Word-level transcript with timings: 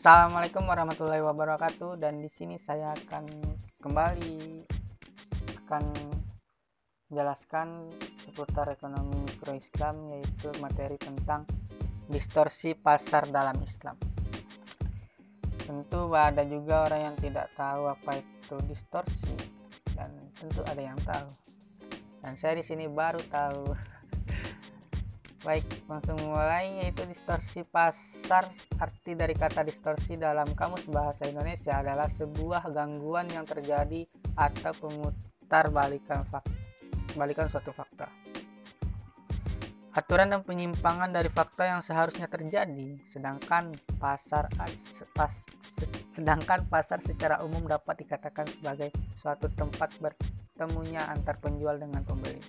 Assalamualaikum 0.00 0.64
warahmatullahi 0.64 1.20
wabarakatuh 1.20 2.00
dan 2.00 2.24
di 2.24 2.32
sini 2.32 2.56
saya 2.56 2.96
akan 2.96 3.20
kembali 3.84 4.64
akan 5.60 5.84
menjelaskan 7.12 7.92
seputar 8.24 8.72
ekonomi 8.72 9.20
mikro 9.28 9.52
Islam 9.52 10.08
yaitu 10.16 10.56
materi 10.56 10.96
tentang 10.96 11.44
distorsi 12.08 12.72
pasar 12.72 13.28
dalam 13.28 13.60
Islam. 13.60 14.00
Tentu 15.68 16.08
ada 16.16 16.48
juga 16.48 16.88
orang 16.88 17.12
yang 17.12 17.16
tidak 17.20 17.52
tahu 17.52 17.92
apa 17.92 18.24
itu 18.24 18.56
distorsi 18.72 19.36
dan 19.92 20.16
tentu 20.32 20.64
ada 20.64 20.80
yang 20.80 20.96
tahu. 21.04 21.28
Dan 22.24 22.40
saya 22.40 22.56
di 22.56 22.64
sini 22.64 22.88
baru 22.88 23.20
tahu 23.28 23.76
Baik, 25.40 25.64
langsung 25.88 26.20
mulai 26.20 26.84
yaitu 26.84 27.00
distorsi 27.08 27.64
pasar. 27.64 28.44
Arti 28.76 29.16
dari 29.16 29.32
kata 29.32 29.64
distorsi 29.64 30.20
dalam 30.20 30.52
kamus 30.52 30.84
bahasa 30.92 31.24
Indonesia 31.24 31.80
adalah 31.80 32.12
sebuah 32.12 32.68
gangguan 32.68 33.24
yang 33.32 33.48
terjadi 33.48 34.04
atau 34.36 34.72
pemutar 34.76 35.72
balikan 35.72 36.28
fakta, 36.28 36.52
balikan 37.16 37.48
suatu 37.48 37.72
fakta. 37.72 38.12
Aturan 39.96 40.28
dan 40.28 40.44
penyimpangan 40.44 41.08
dari 41.08 41.32
fakta 41.32 41.72
yang 41.72 41.80
seharusnya 41.80 42.28
terjadi, 42.28 43.00
sedangkan 43.08 43.72
pasar 43.96 44.44
pas, 45.16 45.32
sedangkan 46.12 46.68
pasar 46.68 47.00
secara 47.00 47.40
umum 47.40 47.64
dapat 47.64 48.04
dikatakan 48.04 48.44
sebagai 48.44 48.92
suatu 49.16 49.48
tempat 49.56 49.88
bertemunya 50.04 51.00
antar 51.08 51.40
penjual 51.40 51.80
dengan 51.80 52.04
pembeli. 52.04 52.44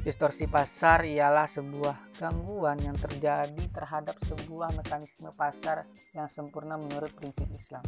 Distorsi 0.00 0.48
pasar 0.48 1.04
ialah 1.04 1.44
sebuah 1.44 2.16
gangguan 2.16 2.80
yang 2.80 2.96
terjadi 2.96 3.68
terhadap 3.68 4.16
sebuah 4.24 4.72
mekanisme 4.72 5.28
pasar 5.36 5.84
yang 6.16 6.24
sempurna 6.24 6.80
menurut 6.80 7.12
prinsip 7.12 7.44
Islam. 7.52 7.84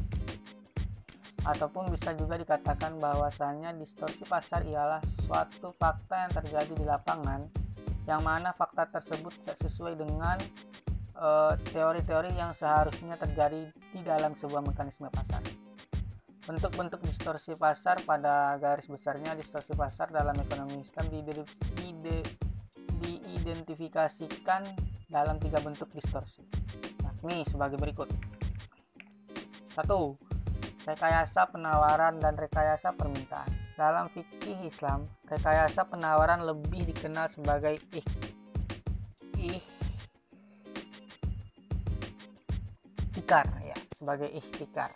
Ataupun 1.48 1.88
bisa 1.88 2.12
juga 2.12 2.36
dikatakan 2.36 3.00
bahwasanya 3.00 3.72
distorsi 3.80 4.28
pasar 4.28 4.60
ialah 4.68 5.00
suatu 5.24 5.72
fakta 5.72 6.28
yang 6.28 6.32
terjadi 6.36 6.72
di 6.76 6.84
lapangan 6.84 7.48
yang 8.04 8.20
mana 8.20 8.52
fakta 8.52 8.92
tersebut 8.92 9.32
tidak 9.40 9.56
sesuai 9.64 9.96
dengan 9.96 10.36
eh, 11.16 11.54
teori-teori 11.72 12.30
uh, 12.34 12.36
yang 12.36 12.52
seharusnya 12.52 13.16
terjadi 13.16 13.72
di 13.72 14.00
dalam 14.04 14.36
sebuah 14.36 14.60
mekanisme 14.60 15.08
pasar. 15.08 15.61
Bentuk-bentuk 16.42 16.98
distorsi 17.06 17.54
pasar 17.54 18.02
pada 18.02 18.58
garis 18.58 18.90
besarnya 18.90 19.38
distorsi 19.38 19.78
pasar 19.78 20.10
dalam 20.10 20.34
ekonomi 20.42 20.82
Islam 20.82 21.06
diidentifikasikan 22.98 24.66
dalam 25.06 25.38
tiga 25.38 25.62
bentuk 25.62 25.86
distorsi. 25.94 26.42
Yakni 26.98 27.46
sebagai 27.46 27.78
berikut. 27.78 28.10
Satu, 29.70 30.18
rekayasa 30.82 31.46
penawaran 31.46 32.18
dan 32.18 32.34
rekayasa 32.34 32.90
permintaan. 32.90 33.78
Dalam 33.78 34.10
fikih 34.10 34.66
Islam, 34.66 35.06
rekayasa 35.30 35.86
penawaran 35.86 36.42
lebih 36.42 36.90
dikenal 36.90 37.30
sebagai 37.30 37.78
ih, 37.94 38.08
ih 39.38 39.62
tikar 43.14 43.46
ya, 43.62 43.78
sebagai 43.94 44.26
ikhtikar 44.26 44.90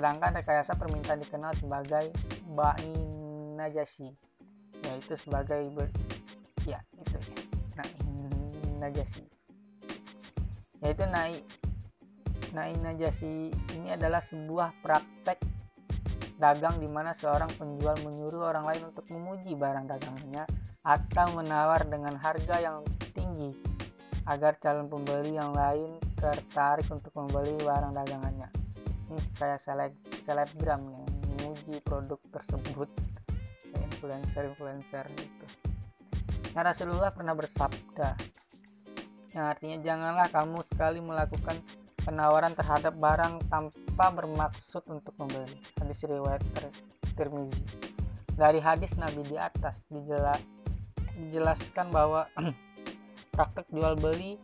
Sedangkan 0.00 0.32
rekayasa 0.32 0.80
permintaan 0.80 1.20
dikenal 1.20 1.52
sebagai 1.60 2.08
ba'i 2.56 2.88
najasi, 3.52 4.08
yaitu 4.80 5.12
sebagai 5.12 5.60
ber, 5.76 5.92
ya 6.64 6.80
itu 6.96 7.20
ya, 7.20 7.36
naik 7.76 8.00
najasi. 8.80 9.28
Yaitu 10.80 11.04
naik 11.04 11.44
naik 12.56 12.80
najasi 12.80 13.52
ini 13.76 13.92
adalah 13.92 14.24
sebuah 14.24 14.72
praktek 14.80 15.36
dagang 16.40 16.80
di 16.80 16.88
mana 16.88 17.12
seorang 17.12 17.52
penjual 17.60 18.00
menyuruh 18.00 18.56
orang 18.56 18.72
lain 18.72 18.88
untuk 18.88 19.04
memuji 19.12 19.52
barang 19.52 19.84
dagangannya 19.84 20.48
atau 20.80 21.28
menawar 21.36 21.84
dengan 21.84 22.16
harga 22.16 22.56
yang 22.56 22.80
tinggi 23.12 23.52
agar 24.24 24.56
calon 24.64 24.88
pembeli 24.88 25.36
yang 25.36 25.52
lain 25.52 26.00
tertarik 26.16 26.88
untuk 26.88 27.12
membeli 27.12 27.52
barang 27.60 27.92
dagangannya 27.92 28.48
kayak 29.38 29.60
seleb 29.62 29.92
selebgram 30.22 30.82
yang 30.82 31.04
menguji 31.06 31.80
produk 31.82 32.20
tersebut. 32.30 32.88
Kayak 33.70 33.86
influencer 33.94 34.42
influencer 34.50 35.04
gitu. 35.16 35.46
Nah 36.54 36.62
Rasulullah 36.66 37.14
pernah 37.14 37.34
bersabda 37.34 38.18
yang 39.30 39.46
artinya 39.46 39.78
janganlah 39.78 40.26
kamu 40.26 40.58
sekali 40.66 40.98
melakukan 40.98 41.54
penawaran 42.02 42.50
terhadap 42.58 42.98
barang 42.98 43.46
tanpa 43.46 44.06
bermaksud 44.10 44.82
untuk 44.90 45.14
membeli. 45.20 45.54
Hadis 45.78 46.02
riwayat 46.02 46.42
Tirmizi. 47.14 47.62
Dari 48.34 48.58
hadis 48.58 48.96
Nabi 48.98 49.22
di 49.22 49.36
atas 49.38 49.86
dijelaskan 51.14 51.92
bahwa 51.94 52.26
praktek 53.36 53.68
jual 53.70 53.94
beli 54.00 54.40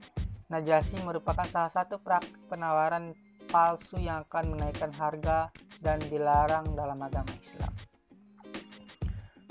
najasi 0.47 1.03
merupakan 1.03 1.49
salah 1.51 1.73
satu 1.73 1.99
praktek 1.99 2.39
penawaran 2.47 3.11
palsu 3.49 3.99
yang 4.03 4.27
akan 4.27 4.59
menaikkan 4.59 4.93
harga 4.95 5.51
dan 5.81 6.03
dilarang 6.07 6.75
dalam 6.75 6.99
agama 6.99 7.33
Islam. 7.39 7.73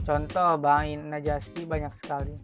Contoh 0.06 0.62
bain 0.62 1.10
najasi 1.10 1.66
banyak 1.66 1.94
sekali. 1.98 2.38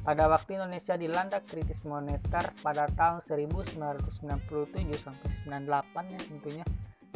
Pada 0.00 0.30
waktu 0.30 0.56
Indonesia 0.56 0.94
dilanda 0.96 1.42
kritis 1.44 1.84
moneter 1.84 2.54
pada 2.64 2.88
tahun 2.94 3.20
1997 3.20 4.96
sampai 4.96 5.28
98 5.66 6.14
ya 6.14 6.20
tentunya. 6.24 6.64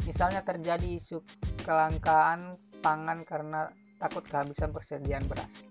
Misalnya 0.05 0.45
terjadi 0.45 0.85
isu 0.99 1.23
kelangkaan 1.65 2.53
pangan 2.83 3.25
karena 3.25 3.71
takut 3.97 4.21
kehabisan 4.27 4.69
persediaan 4.69 5.25
beras. 5.25 5.65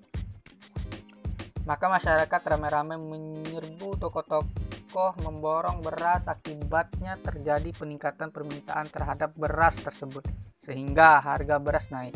Maka 1.65 1.87
masyarakat 1.87 2.41
ramai-ramai 2.45 2.99
menyerbu 2.99 3.97
toko-toko 3.97 4.64
tokoh 4.95 5.27
memborong 5.27 5.83
beras 5.83 6.31
akibatnya 6.31 7.19
terjadi 7.19 7.75
peningkatan 7.75 8.31
permintaan 8.31 8.87
terhadap 8.87 9.35
beras 9.35 9.75
tersebut 9.83 10.23
sehingga 10.63 11.19
harga 11.19 11.59
beras 11.59 11.91
naik. 11.91 12.15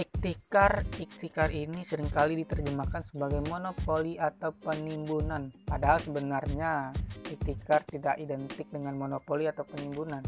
Iktikar 0.00 0.80
Iktikar 0.96 1.52
ini 1.52 1.84
sering 1.84 2.08
kali 2.08 2.40
diterjemahkan 2.40 3.04
sebagai 3.04 3.44
monopoli 3.52 4.16
atau 4.16 4.56
penimbunan 4.56 5.52
padahal 5.68 6.00
sebenarnya 6.00 6.96
iktikar 7.28 7.84
tidak 7.84 8.16
identik 8.16 8.72
dengan 8.72 8.96
monopoli 8.96 9.44
atau 9.44 9.68
penimbunan. 9.68 10.24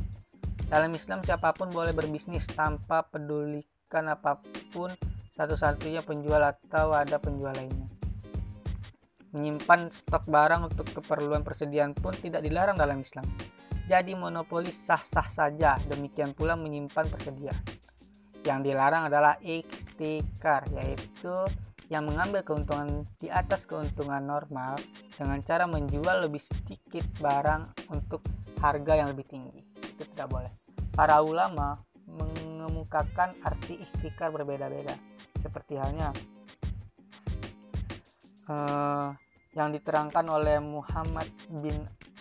Dalam 0.69 0.93
Islam 0.93 1.25
siapa 1.25 1.57
pun 1.57 1.73
boleh 1.73 1.97
berbisnis 1.97 2.45
tanpa 2.53 3.01
pedulikan 3.09 4.13
apa 4.13 4.45
pun 4.77 4.93
satu-satunya 5.41 6.05
penjual 6.05 6.45
atau 6.45 6.93
ada 6.93 7.17
penjual 7.17 7.57
lainnya. 7.57 7.98
Menyimpan 9.37 9.93
stok 9.93 10.25
barang 10.29 10.73
untuk 10.73 10.89
keperluan 10.97 11.45
persediaan 11.45 11.93
pun 11.93 12.17
tidak 12.17 12.41
dilarang 12.41 12.81
dalam 12.81 13.01
Islam. 13.01 13.29
Jadi 13.89 14.13
monopoli 14.13 14.69
sah-sah 14.69 15.29
saja, 15.29 15.77
demikian 15.89 16.37
pula 16.37 16.57
menyimpan 16.57 17.09
persediaan. 17.09 17.61
Yang 18.45 18.59
dilarang 18.73 19.09
adalah 19.09 19.41
iktikar, 19.41 20.69
yaitu 20.77 21.33
yang 21.89 22.05
mengambil 22.05 22.45
keuntungan 22.45 23.09
di 23.17 23.33
atas 23.33 23.65
keuntungan 23.65 24.21
normal 24.21 24.77
dengan 25.17 25.41
cara 25.41 25.65
menjual 25.65 26.29
lebih 26.29 26.41
sedikit 26.41 27.05
barang 27.17 27.89
untuk 27.89 28.21
harga 28.61 28.93
yang 28.93 29.09
lebih 29.13 29.25
tinggi. 29.25 29.65
Itu 29.81 30.05
tidak 30.13 30.29
boleh. 30.29 30.53
Para 30.93 31.25
ulama 31.25 31.81
mengemukakan 32.05 33.33
arti 33.41 33.81
iktikar 33.81 34.29
berbeda-beda. 34.29 34.93
Seperti 35.41 35.81
halnya 35.81 36.13
uh, 38.49 39.15
yang 39.57 39.73
diterangkan 39.73 40.27
oleh 40.29 40.59
Muhammad 40.61 41.29
bin 41.49 41.77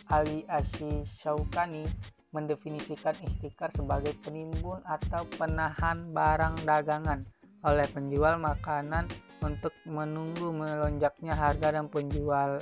Ali 0.08 0.48
Asy 0.48 1.04
Syaukani 1.04 1.84
mendefinisikan 2.32 3.16
ikhtikar 3.24 3.72
sebagai 3.72 4.14
penimbun 4.22 4.84
atau 4.84 5.24
penahan 5.40 6.12
barang 6.12 6.64
dagangan 6.68 7.24
oleh 7.66 7.88
penjual 7.90 8.38
makanan 8.38 9.10
untuk 9.42 9.74
menunggu 9.88 10.54
melonjaknya 10.54 11.34
harga 11.34 11.74
dan 11.74 11.88
penjual 11.90 12.62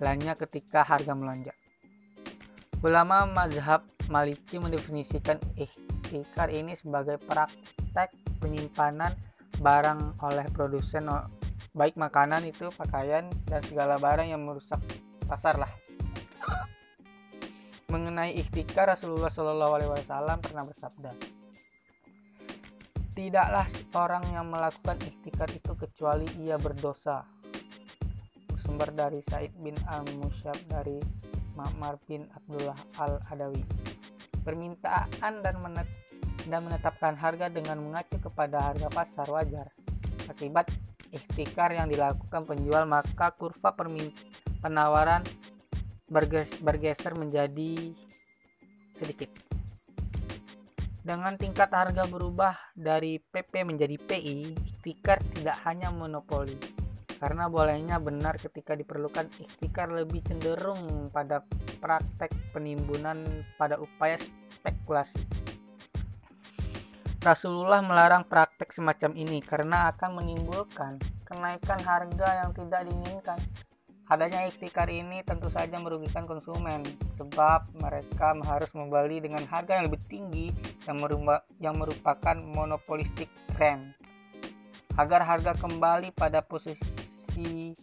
lainnya 0.00 0.32
ketika 0.38 0.80
harga 0.82 1.12
melonjak. 1.12 1.56
Ulama 2.80 3.28
mazhab 3.28 3.84
Maliki 4.08 4.58
mendefinisikan 4.58 5.38
ikhtikar 5.54 6.50
ini 6.50 6.74
sebagai 6.74 7.20
praktek 7.22 8.10
penyimpanan 8.42 9.14
barang 9.60 10.18
oleh 10.24 10.46
produsen 10.50 11.06
baik 11.72 11.94
makanan 11.94 12.46
itu 12.46 12.68
pakaian 12.74 13.30
dan 13.46 13.62
segala 13.62 13.96
barang 13.96 14.28
yang 14.30 14.42
merusak 14.42 14.80
pasar 15.26 15.58
lah 15.58 15.70
mengenai 17.90 18.38
ikhtikar 18.38 18.90
Rasulullah 18.90 19.30
Shallallahu 19.30 19.72
Alaihi 19.78 19.90
Wasallam 19.90 20.38
pernah 20.42 20.64
bersabda 20.66 21.10
tidaklah 23.14 23.66
orang 23.98 24.24
yang 24.30 24.46
melakukan 24.48 24.96
ikhtikar 25.02 25.50
itu 25.50 25.72
kecuali 25.74 26.26
ia 26.40 26.56
berdosa 26.56 27.26
bersumber 28.70 28.94
dari 28.94 29.18
Said 29.26 29.50
bin 29.58 29.74
al-Musyab 29.90 30.54
dari 30.70 31.02
Ma'mar 31.58 31.98
bin 32.06 32.22
Abdullah 32.30 32.78
al-Adawi. 33.02 33.66
Permintaan 34.46 35.42
dan 35.42 36.62
menetapkan 36.64 37.18
harga 37.18 37.50
dengan 37.50 37.82
mengacu 37.82 38.16
kepada 38.22 38.72
harga 38.72 38.88
pasar 38.88 39.26
wajar. 39.26 39.74
Akibat 40.30 40.70
ikhtikar 41.10 41.74
yang 41.74 41.90
dilakukan 41.90 42.46
penjual 42.46 42.86
maka 42.86 43.34
kurva 43.34 43.74
penawaran 44.62 45.22
bergeser 46.10 47.14
menjadi 47.14 47.94
sedikit. 48.98 49.30
Dengan 51.00 51.32
tingkat 51.40 51.72
harga 51.72 52.04
berubah 52.04 52.54
dari 52.76 53.16
PP 53.18 53.64
menjadi 53.64 53.96
PI, 53.96 54.52
ikhtikar 54.52 55.18
tidak 55.32 55.56
hanya 55.64 55.88
monopoli. 55.88 56.54
Karena 57.16 57.48
bolehnya 57.48 57.96
benar 58.00 58.36
ketika 58.36 58.76
diperlukan 58.76 59.28
ikhtikar 59.40 59.92
lebih 59.92 60.20
cenderung 60.24 61.08
pada 61.08 61.44
praktek 61.80 62.32
penimbunan 62.52 63.44
pada 63.56 63.80
upaya 63.80 64.20
spekulasi. 64.52 65.49
Rasulullah 67.20 67.84
melarang 67.84 68.24
praktek 68.24 68.72
semacam 68.72 69.12
ini 69.12 69.44
karena 69.44 69.92
akan 69.92 70.24
menimbulkan 70.24 70.96
kenaikan 71.28 71.76
harga 71.84 72.28
yang 72.40 72.50
tidak 72.56 72.88
diinginkan. 72.88 73.36
Adanya 74.08 74.48
ikhtikar 74.48 74.88
ini 74.88 75.20
tentu 75.20 75.52
saja 75.52 75.76
merugikan 75.76 76.24
konsumen 76.24 76.80
sebab 77.20 77.68
mereka 77.76 78.32
harus 78.48 78.72
membeli 78.72 79.20
dengan 79.20 79.44
harga 79.52 79.76
yang 79.76 79.92
lebih 79.92 80.00
tinggi 80.08 80.48
yang, 80.88 81.76
merupakan 81.76 82.36
monopolistik 82.40 83.28
trend. 83.52 83.92
Agar 84.96 85.20
harga 85.28 85.52
kembali 85.60 86.16
pada 86.16 86.40
posisi 86.40 87.76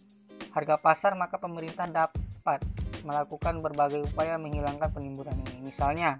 harga 0.50 0.82
pasar 0.82 1.14
maka 1.14 1.38
pemerintah 1.38 1.86
dapat 1.86 2.58
melakukan 3.06 3.62
berbagai 3.62 4.02
upaya 4.02 4.34
menghilangkan 4.34 4.90
penimbunan 4.90 5.38
ini. 5.46 5.62
Misalnya 5.70 6.18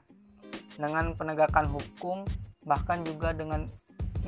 dengan 0.78 1.18
penegakan 1.18 1.66
hukum 1.66 2.22
bahkan 2.68 3.00
juga 3.00 3.32
dengan 3.32 3.64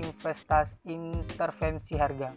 investasi 0.01 0.89
intervensi 0.89 2.01
harga. 2.01 2.33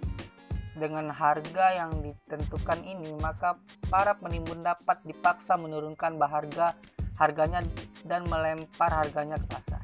Dengan 0.74 1.08
harga 1.14 1.66
yang 1.72 2.02
ditentukan 2.02 2.84
ini, 2.84 3.16
maka 3.22 3.56
para 3.88 4.18
penimbun 4.18 4.60
dapat 4.60 5.00
dipaksa 5.08 5.56
menurunkan 5.56 6.18
harga 6.20 6.76
harganya 7.16 7.62
dan 8.04 8.26
melempar 8.28 8.90
harganya 8.90 9.38
ke 9.38 9.48
pasar. 9.48 9.82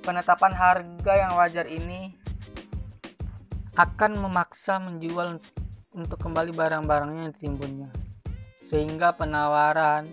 Penetapan 0.00 0.52
harga 0.56 1.12
yang 1.14 1.36
wajar 1.36 1.68
ini 1.68 2.16
akan 3.76 4.24
memaksa 4.24 4.80
menjual 4.80 5.36
untuk 5.92 6.18
kembali 6.18 6.56
barang-barangnya 6.56 7.28
yang 7.28 7.34
ditimbunnya. 7.36 7.90
Sehingga 8.64 9.12
penawaran 9.12 10.08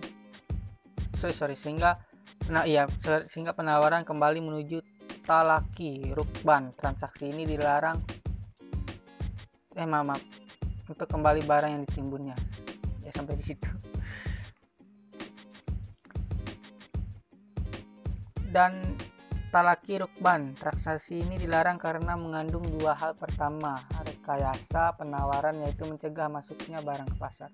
sorry, 1.18 1.34
sorry 1.34 1.56
sehingga 1.58 1.98
Nah 2.48 2.64
iya, 2.64 2.88
sehingga 3.28 3.52
penawaran 3.52 4.08
kembali 4.08 4.40
menuju 4.40 4.80
talaki 5.28 6.16
rukban. 6.16 6.72
Transaksi 6.76 7.28
ini 7.28 7.44
dilarang 7.44 8.00
eh 9.78 9.86
maaf, 9.86 10.04
maaf 10.10 10.22
untuk 10.88 11.06
kembali 11.06 11.44
barang 11.44 11.70
yang 11.70 11.82
ditimbunnya. 11.84 12.36
Ya 13.04 13.12
sampai 13.12 13.36
di 13.36 13.44
situ. 13.44 13.68
Dan 18.48 18.96
talaki 19.52 20.00
rukban. 20.00 20.56
Transaksi 20.56 21.20
ini 21.20 21.36
dilarang 21.36 21.76
karena 21.76 22.16
mengandung 22.16 22.64
dua 22.64 22.96
hal. 22.96 23.12
Pertama, 23.14 23.76
rekayasa 24.00 24.96
penawaran 24.96 25.60
yaitu 25.62 25.84
mencegah 25.84 26.32
masuknya 26.32 26.80
barang 26.80 27.08
ke 27.12 27.16
pasar. 27.20 27.50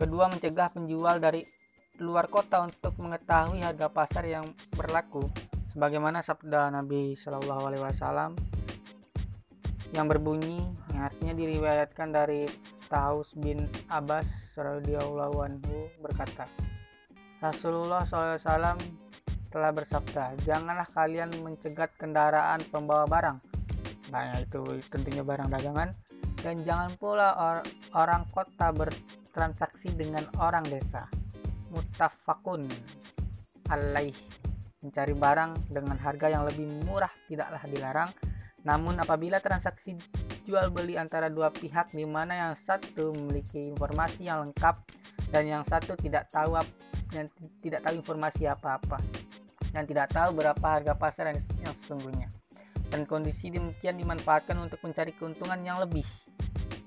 Kedua, 0.00 0.32
mencegah 0.32 0.72
penjual 0.72 1.20
dari 1.20 1.44
luar 2.00 2.32
kota 2.32 2.64
untuk 2.64 2.96
mengetahui 2.96 3.60
harga 3.60 3.92
pasar 3.92 4.24
yang 4.24 4.48
berlaku 4.72 5.20
sebagaimana 5.68 6.24
sabda 6.24 6.72
Nabi 6.72 7.12
Shallallahu 7.12 7.62
alaihi 7.68 7.84
wasallam 7.84 8.32
yang 9.92 10.08
berbunyi 10.08 10.64
yang 10.96 11.00
artinya 11.04 11.36
diriwayatkan 11.36 12.08
dari 12.08 12.48
Taus 12.88 13.36
bin 13.36 13.68
Abbas 13.92 14.56
radhiyallahu 14.56 15.36
anhu 15.44 15.92
berkata 16.00 16.48
Rasulullah 17.44 18.08
SAW 18.08 18.80
telah 19.52 19.70
bersabda 19.76 20.40
janganlah 20.40 20.88
kalian 20.88 21.36
mencegat 21.44 21.92
kendaraan 22.00 22.64
pembawa 22.72 23.04
barang 23.04 23.38
nah 24.08 24.40
itu 24.40 24.64
tentunya 24.88 25.20
barang 25.20 25.52
dagangan 25.52 25.92
dan 26.40 26.64
jangan 26.64 26.90
pula 26.96 27.36
or 27.36 27.56
orang 27.92 28.24
kota 28.32 28.72
bertransaksi 28.72 29.92
dengan 29.92 30.24
orang 30.40 30.64
desa 30.64 31.04
mutafakun 31.70 32.66
alaih. 33.70 34.14
Mencari 34.80 35.12
barang 35.12 35.70
dengan 35.70 35.96
harga 36.00 36.26
yang 36.32 36.44
lebih 36.48 36.66
murah 36.84 37.12
tidaklah 37.28 37.62
dilarang. 37.68 38.10
Namun 38.64 38.96
apabila 39.00 39.40
transaksi 39.40 39.96
jual 40.44 40.72
beli 40.72 40.96
antara 40.96 41.30
dua 41.30 41.52
pihak 41.52 41.92
di 41.94 42.04
mana 42.04 42.34
yang 42.48 42.54
satu 42.56 43.12
memiliki 43.14 43.70
informasi 43.70 44.26
yang 44.26 44.50
lengkap 44.50 44.76
dan 45.30 45.44
yang 45.46 45.62
satu 45.62 45.94
tidak 45.94 46.26
tahu 46.32 46.58
yang 47.14 47.28
tidak 47.62 47.80
tahu 47.86 47.94
informasi 48.00 48.48
apa-apa 48.48 48.98
dan 49.70 49.86
tidak 49.86 50.10
tahu 50.10 50.34
berapa 50.34 50.66
harga 50.66 50.92
pasar 50.98 51.30
yang, 51.30 51.38
sesungguhnya 51.84 52.32
dan 52.90 53.06
kondisi 53.06 53.54
demikian 53.54 53.94
dimanfaatkan 53.96 54.58
untuk 54.58 54.82
mencari 54.82 55.14
keuntungan 55.14 55.62
yang 55.62 55.78
lebih. 55.78 56.04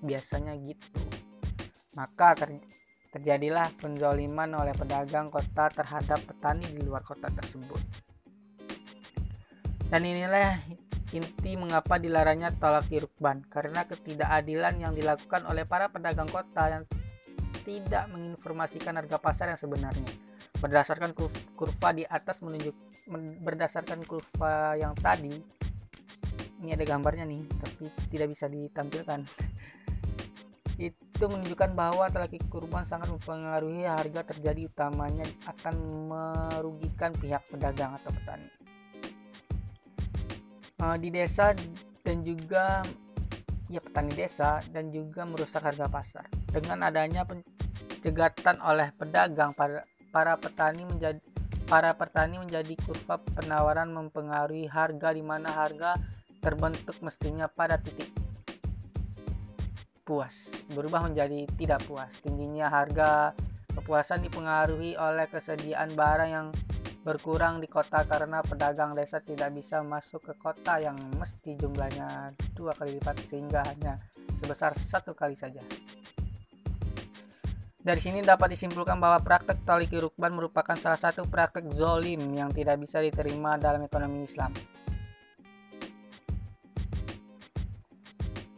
Biasanya 0.03 0.51
gitu. 0.59 0.99
Maka 1.95 2.35
terjadilah 3.13 3.69
penzoliman 3.77 4.49
oleh 4.57 4.73
pedagang 4.73 5.29
kota 5.29 5.69
terhadap 5.69 6.19
petani 6.25 6.65
di 6.73 6.81
luar 6.81 7.05
kota 7.05 7.29
tersebut. 7.29 7.77
Dan 9.93 10.01
inilah 10.01 10.57
inti 11.13 11.53
mengapa 11.53 12.01
dilarangnya 12.01 12.49
tolak 12.57 12.89
rukban 12.89 13.45
karena 13.45 13.85
ketidakadilan 13.85 14.81
yang 14.81 14.97
dilakukan 14.97 15.45
oleh 15.45 15.69
para 15.69 15.93
pedagang 15.93 16.25
kota 16.25 16.73
yang 16.73 16.83
tidak 17.61 18.09
menginformasikan 18.09 18.97
harga 18.97 19.21
pasar 19.21 19.53
yang 19.53 19.61
sebenarnya. 19.61 20.09
Berdasarkan 20.57 21.13
kurva 21.53 21.89
di 21.93 22.01
atas 22.09 22.41
menunjuk 22.41 22.73
berdasarkan 23.45 24.01
kurva 24.09 24.73
yang 24.73 24.97
tadi 24.97 25.37
ini 26.63 26.71
ada 26.71 26.87
gambarnya 26.87 27.27
nih 27.27 27.43
tapi 27.59 27.91
tidak 28.07 28.27
bisa 28.31 28.47
ditampilkan 28.47 29.27
itu 31.13 31.29
menunjukkan 31.29 31.77
bahwa 31.77 32.09
telaki 32.09 32.41
kurban 32.49 32.89
sangat 32.89 33.05
mempengaruhi 33.13 33.85
harga 33.85 34.33
terjadi 34.33 34.65
utamanya 34.65 35.21
akan 35.45 35.75
merugikan 36.09 37.13
pihak 37.13 37.45
pedagang 37.53 37.93
atau 38.01 38.09
petani. 38.09 38.49
Uh, 40.81 40.97
di 40.97 41.13
desa 41.13 41.53
dan 42.01 42.25
juga 42.25 42.81
ya 43.69 43.77
petani 43.77 44.11
desa 44.17 44.57
dan 44.73 44.89
juga 44.89 45.21
merusak 45.29 45.61
harga 45.61 45.85
pasar. 45.85 46.25
Dengan 46.49 46.89
adanya 46.89 47.29
pencegatan 47.29 48.57
oleh 48.65 48.89
pedagang 48.97 49.53
para 49.53 49.85
para 50.09 50.33
petani 50.33 50.81
menjadi 50.83 51.21
para 51.69 51.93
petani 51.93 52.41
menjadi 52.41 52.73
kurva 52.83 53.21
penawaran 53.21 53.93
mempengaruhi 53.93 54.65
harga 54.65 55.13
di 55.13 55.21
mana 55.21 55.53
harga 55.53 55.93
terbentuk 56.41 56.99
mestinya 56.99 57.47
pada 57.47 57.79
titik 57.79 58.11
puas 60.03 60.51
berubah 60.71 61.07
menjadi 61.07 61.47
tidak 61.55 61.83
puas. 61.87 62.11
Tingginya 62.19 62.67
harga 62.67 63.31
kepuasan 63.73 64.21
dipengaruhi 64.27 64.99
oleh 64.99 65.25
kesediaan 65.31 65.95
barang 65.95 66.29
yang 66.29 66.47
berkurang 67.03 67.59
di 67.59 67.67
kota 67.67 68.07
karena 68.07 68.39
pedagang 68.39 68.95
desa 68.95 69.19
tidak 69.19 69.51
bisa 69.51 69.83
masuk 69.83 70.23
ke 70.23 70.33
kota 70.39 70.79
yang 70.79 70.95
mesti 71.19 71.59
jumlahnya 71.59 72.31
dua 72.55 72.71
kali 72.71 72.95
lipat 72.95 73.19
sehingga 73.27 73.59
hanya 73.67 73.99
sebesar 74.39 74.71
satu 74.79 75.11
kali 75.11 75.35
saja. 75.35 75.59
Dari 77.83 77.99
sini 77.99 78.23
dapat 78.23 78.55
disimpulkan 78.55 78.95
bahwa 78.95 79.19
praktek 79.19 79.67
taliki 79.67 79.99
rukban 79.99 80.31
merupakan 80.31 80.79
salah 80.79 80.95
satu 80.95 81.27
praktek 81.27 81.67
zolim 81.75 82.31
yang 82.31 82.47
tidak 82.55 82.79
bisa 82.79 83.03
diterima 83.03 83.59
dalam 83.59 83.83
ekonomi 83.83 84.23
Islam. 84.23 84.55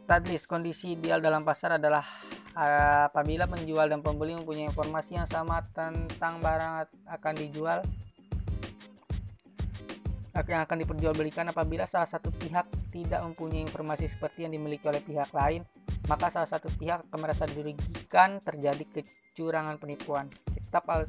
Tadlis 0.06 0.46
kondisi 0.46 0.94
ideal 0.94 1.18
dalam 1.18 1.42
pasar 1.42 1.82
adalah 1.82 2.06
eh, 2.54 3.10
apabila 3.10 3.50
penjual 3.50 3.90
dan 3.90 4.00
pembeli 4.06 4.38
mempunyai 4.38 4.70
informasi 4.70 5.18
yang 5.18 5.26
sama 5.26 5.66
tentang 5.74 6.38
barang 6.38 6.86
akan 7.10 7.34
dijual 7.34 7.82
yang 10.46 10.62
akan 10.62 10.78
diperjualbelikan. 10.86 11.50
Apabila 11.50 11.90
salah 11.90 12.06
satu 12.06 12.30
pihak 12.30 12.70
tidak 12.94 13.18
mempunyai 13.26 13.66
informasi 13.66 14.06
seperti 14.06 14.46
yang 14.46 14.54
dimiliki 14.54 14.86
oleh 14.86 15.02
pihak 15.02 15.34
lain 15.34 15.66
maka 16.06 16.30
salah 16.30 16.46
satu 16.46 16.70
pihak 16.70 17.02
akan 17.10 17.18
merasa 17.18 17.50
dirugikan 17.50 18.38
terjadi 18.38 18.86
kecurangan 18.94 19.74
penipuan. 19.74 20.30
Kitab 20.54 20.86
al 20.86 21.02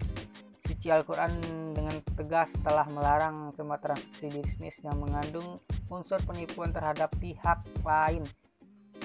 suci 0.66 0.90
Al-Quran 0.90 1.32
dengan 1.78 1.96
tegas 2.18 2.52
telah 2.66 2.90
melarang 2.90 3.54
semua 3.54 3.78
transaksi 3.78 4.28
bisnis 4.34 4.82
yang 4.82 4.98
mengandung 5.00 5.62
unsur 5.88 6.20
penipuan 6.26 6.74
terhadap 6.74 7.14
pihak 7.22 7.62
lain 7.86 8.26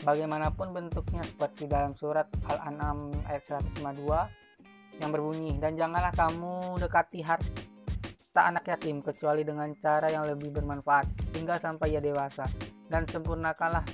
bagaimanapun 0.02 0.75
bentuknya 0.75 1.23
seperti 1.23 1.71
dalam 1.71 1.94
surat 1.94 2.26
Al-An'am 2.50 3.14
ayat 3.30 3.62
152 3.78 5.00
yang 5.00 5.11
berbunyi 5.11 5.56
dan 5.62 5.78
janganlah 5.78 6.12
kamu 6.12 6.76
dekati 6.82 7.23
harta 7.23 8.40
anak 8.42 8.66
yatim 8.68 9.00
kecuali 9.00 9.47
dengan 9.47 9.71
cara 9.78 10.11
yang 10.11 10.26
lebih 10.26 10.52
bermanfaat 10.52 11.35
hingga 11.38 11.56
sampai 11.56 11.97
ia 11.97 12.02
dewasa. 12.02 12.44
Dan 12.92 13.09
sempurnakanlah 13.09 13.87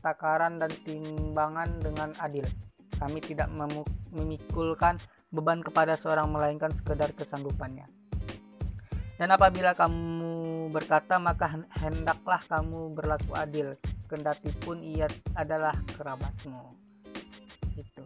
takaran 0.00 0.56
dan 0.56 0.72
timbangan 0.86 1.68
dengan 1.84 2.16
adil. 2.22 2.46
Kami 2.96 3.20
tidak 3.20 3.52
memikulkan 4.14 4.96
beban 5.28 5.60
kepada 5.60 6.00
seorang 6.00 6.32
melainkan 6.32 6.72
sekedar 6.72 7.12
kesanggupannya. 7.12 7.84
Dan 9.20 9.28
apabila 9.34 9.76
kamu 9.76 10.70
berkata 10.72 11.20
maka 11.20 11.60
hendaklah 11.82 12.40
kamu 12.46 12.94
berlaku 12.94 13.34
adil 13.34 13.76
kendati 14.08 14.48
pun 14.56 14.80
ia 14.80 15.04
adalah 15.36 15.76
kerabatmu. 15.92 16.64
Itu 17.76 18.02